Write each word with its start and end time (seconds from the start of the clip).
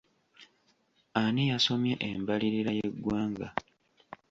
Ani 1.21 1.43
yasomye 1.51 1.93
embalirira 2.09 2.71
y'eggwanga? 2.77 3.47